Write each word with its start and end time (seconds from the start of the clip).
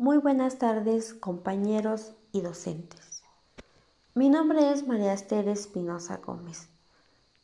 Muy 0.00 0.18
buenas 0.18 0.58
tardes, 0.58 1.12
compañeros 1.12 2.14
y 2.30 2.40
docentes. 2.40 3.24
Mi 4.14 4.28
nombre 4.28 4.70
es 4.70 4.86
María 4.86 5.12
Esther 5.12 5.48
Espinosa 5.48 6.18
Gómez. 6.24 6.68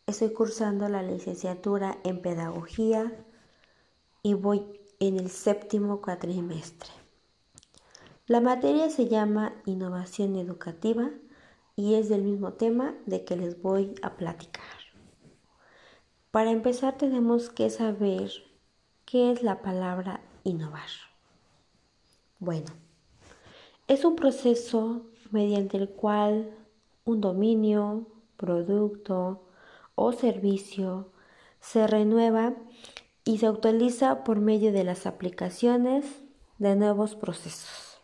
Estoy 0.06 0.32
cursando 0.32 0.88
la 0.88 1.03
licenciatura 1.03 1.98
en 2.04 2.22
Pedagogía 2.22 3.12
y 4.22 4.35
voy 4.35 4.80
en 5.01 5.19
el 5.19 5.30
séptimo 5.30 6.01
cuatrimestre. 6.01 6.90
La 8.28 8.40
materia 8.40 8.88
se 8.88 9.08
llama 9.08 9.60
Innovación 9.66 10.36
Educativa 10.36 11.10
y 11.74 11.94
es 11.94 12.08
del 12.08 12.22
mismo 12.22 12.52
tema 12.52 12.94
de 13.04 13.24
que 13.24 13.34
les 13.34 13.60
voy 13.60 13.96
a 14.00 14.16
platicar. 14.16 14.62
Para 16.30 16.52
empezar 16.52 16.96
tenemos 16.98 17.50
que 17.50 17.68
saber 17.68 18.30
qué 19.06 19.32
es 19.32 19.42
la 19.42 19.60
palabra 19.60 20.20
innovar. 20.45 21.13
Bueno, 22.45 22.66
es 23.88 24.05
un 24.05 24.16
proceso 24.16 25.06
mediante 25.30 25.78
el 25.78 25.88
cual 25.88 26.55
un 27.06 27.23
dominio, 27.23 28.06
producto 28.37 29.46
o 29.95 30.12
servicio 30.12 31.09
se 31.60 31.87
renueva 31.87 32.52
y 33.24 33.38
se 33.38 33.46
actualiza 33.46 34.24
por 34.24 34.41
medio 34.41 34.73
de 34.73 34.84
las 34.84 35.06
aplicaciones 35.06 36.04
de 36.59 36.77
nuevos 36.77 37.16
procesos. 37.16 38.02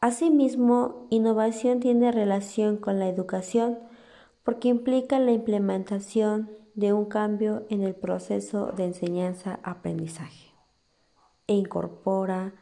Asimismo, 0.00 1.06
innovación 1.10 1.78
tiene 1.78 2.10
relación 2.10 2.76
con 2.76 2.98
la 2.98 3.08
educación 3.08 3.78
porque 4.42 4.66
implica 4.66 5.20
la 5.20 5.30
implementación 5.30 6.50
de 6.74 6.92
un 6.92 7.04
cambio 7.04 7.66
en 7.70 7.82
el 7.82 7.94
proceso 7.94 8.72
de 8.76 8.86
enseñanza-aprendizaje 8.86 10.50
e 11.46 11.54
incorpora 11.54 12.52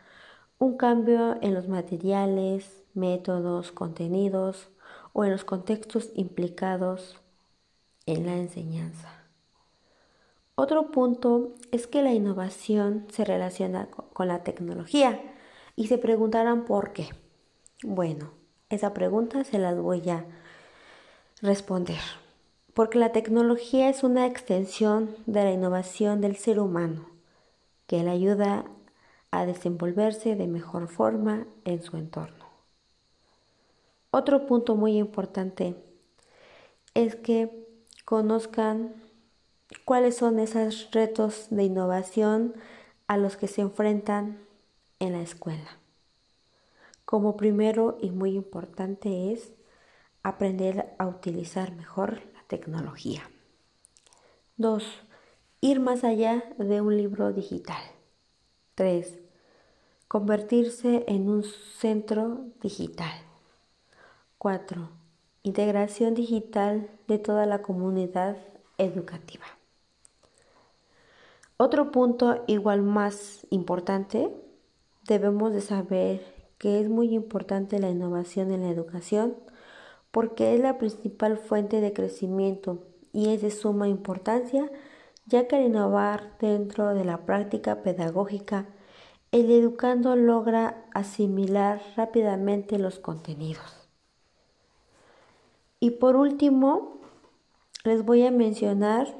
un 0.59 0.77
cambio 0.77 1.37
en 1.41 1.55
los 1.55 1.69
materiales, 1.69 2.83
métodos, 2.95 3.73
contenidos 3.73 4.69
o 5.13 5.25
en 5.25 5.33
los 5.33 5.45
contextos 5.45 6.11
implicados 6.15 7.21
en 8.07 8.27
la 8.27 8.37
enseñanza. 8.37 9.19
Otro 10.55 10.91
punto 10.91 11.55
es 11.71 11.87
que 11.87 12.03
la 12.03 12.13
innovación 12.13 13.07
se 13.11 13.25
relaciona 13.25 13.89
con 13.89 14.27
la 14.27 14.43
tecnología 14.43 15.21
y 15.77 15.87
se 15.87 15.99
preguntarán 15.99 16.65
por 16.65 16.93
qué. 16.93 17.11
Bueno, 17.85 18.33
esa 18.69 18.93
pregunta 18.93 19.45
se 19.45 19.59
las 19.59 19.79
voy 19.79 20.11
a 20.11 20.27
responder. 21.41 22.01
Porque 22.75 22.99
la 22.99 23.13
tecnología 23.13 23.89
es 23.89 24.03
una 24.03 24.27
extensión 24.27 25.15
de 25.27 25.45
la 25.45 25.53
innovación 25.53 26.21
del 26.21 26.37
ser 26.37 26.59
humano 26.59 27.07
que 27.87 28.03
le 28.03 28.11
ayuda 28.11 28.65
a 29.31 29.47
desenvolverse 29.47 30.37
de 30.37 30.47
mejor 30.47 30.89
forma 30.89 31.47
en 31.65 31.83
su 31.83 31.97
entorno. 31.97 32.47
Otro 34.11 34.47
punto 34.47 34.75
muy 34.75 34.97
importante 34.97 35.77
es 36.95 37.15
que 37.17 37.67
conozcan 38.05 38.95
cuáles 39.85 40.17
son 40.17 40.39
esos 40.39 40.91
retos 40.93 41.49
de 41.51 41.65
innovación 41.65 42.55
a 43.07 43.19
los 43.19 43.37
que 43.37 43.49
se 43.49 43.61
enfrentan 43.61 44.39
en 44.99 45.13
la 45.13 45.21
escuela. 45.21 45.79
Como 47.05 47.37
primero 47.37 47.99
y 48.01 48.11
muy 48.11 48.35
importante 48.35 49.33
es 49.33 49.53
aprender 50.23 50.95
a 50.99 51.07
utilizar 51.07 51.75
mejor 51.75 52.23
la 52.35 52.43
tecnología. 52.49 53.31
2. 54.57 54.85
Ir 55.61 55.81
más 55.81 56.05
allá 56.05 56.45
de 56.59 56.81
un 56.81 56.97
libro 56.97 57.33
digital. 57.33 57.83
3. 58.79 59.19
Convertirse 60.07 61.03
en 61.09 61.29
un 61.29 61.43
centro 61.43 62.45
digital. 62.63 63.11
4. 64.39 64.89
Integración 65.43 66.15
digital 66.15 66.89
de 67.09 67.19
toda 67.19 67.45
la 67.45 67.61
comunidad 67.61 68.37
educativa. 68.79 69.47
Otro 71.57 71.91
punto 71.91 72.45
igual 72.47 72.83
más 72.83 73.49
importante, 73.51 74.31
debemos 75.09 75.53
de 75.53 75.61
saber 75.61 76.23
que 76.59 76.81
es 76.81 76.89
muy 76.89 77.17
importante 77.17 77.81
la 77.81 77.91
innovación 77.91 78.53
en 78.53 78.63
la 78.63 78.71
educación 78.71 79.35
porque 80.13 80.55
es 80.55 80.61
la 80.61 80.79
principal 80.79 81.37
fuente 81.37 81.81
de 81.81 81.93
crecimiento 81.93 82.85
y 83.13 83.31
es 83.31 83.43
de 83.43 83.51
suma 83.51 83.89
importancia 83.89 84.71
ya 85.29 85.47
que 85.47 85.57
al 85.57 85.67
innovar 85.67 86.39
dentro 86.41 86.95
de 86.95 87.05
la 87.05 87.27
práctica 87.27 87.83
pedagógica, 87.83 88.67
el 89.31 89.51
educando 89.51 90.17
logra 90.17 90.87
asimilar 90.95 91.83
rápidamente 91.97 92.79
los 92.79 92.99
contenidos. 92.99 93.89
Y 95.81 95.91
por 95.93 96.17
último, 96.17 96.99
les 97.85 98.05
voy 98.05 98.27
a 98.27 98.31
mencionar 98.31 99.15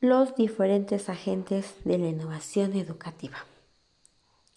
los 0.00 0.34
diferentes 0.34 1.08
agentes 1.08 1.74
de 1.84 1.98
la 1.98 2.08
innovación 2.08 2.74
educativa. 2.74 3.38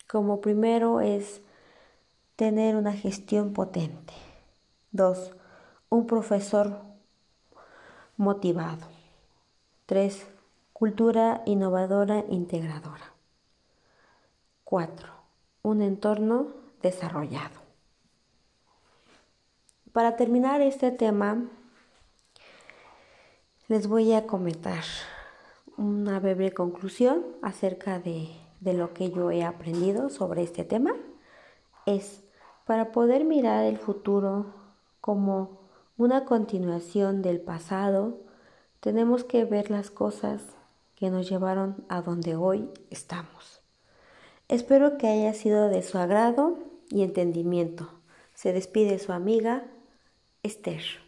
Como 0.08 0.42
primero 0.42 1.00
es 1.00 1.42
tener 2.36 2.76
una 2.76 2.94
gestión 2.94 3.54
potente. 3.54 4.14
Dos, 4.92 5.32
un 5.90 6.08
profesor 6.08 6.82
motivado. 8.18 9.03
3. 9.86 10.26
Cultura 10.72 11.42
innovadora 11.46 12.24
integradora. 12.30 13.12
4. 14.64 15.10
Un 15.62 15.82
entorno 15.82 16.48
desarrollado. 16.82 17.60
Para 19.92 20.16
terminar 20.16 20.62
este 20.62 20.92
tema, 20.92 21.50
les 23.68 23.88
voy 23.88 24.14
a 24.14 24.26
comentar 24.26 24.84
una 25.76 26.18
breve 26.22 26.54
conclusión 26.54 27.26
acerca 27.42 28.00
de, 28.00 28.30
de 28.62 28.74
lo 28.74 28.94
que 28.94 29.12
yo 29.12 29.32
he 29.32 29.44
aprendido 29.44 30.10
sobre 30.10 30.44
este 30.44 30.64
tema. 30.64 30.94
Es 31.86 32.24
para 32.66 32.94
poder 32.94 33.26
mirar 33.26 33.66
el 33.66 33.78
futuro 33.78 34.46
como 35.02 35.60
una 35.98 36.24
continuación 36.24 37.22
del 37.22 37.42
pasado, 37.42 38.23
tenemos 38.84 39.24
que 39.24 39.46
ver 39.46 39.72
las 39.72 39.90
cosas 39.90 40.42
que 40.96 41.10
nos 41.10 41.30
llevaron 41.30 41.86
a 41.88 42.02
donde 42.02 42.36
hoy 42.36 42.70
estamos. 42.90 43.62
Espero 44.50 44.98
que 44.98 45.08
haya 45.08 45.34
sido 45.34 45.70
de 45.70 45.82
su 45.84 45.98
agrado 45.98 46.60
y 46.90 47.04
entendimiento. 47.04 47.90
Se 48.34 48.52
despide 48.52 49.00
su 49.00 49.14
amiga 49.14 49.64
Esther. 50.44 51.03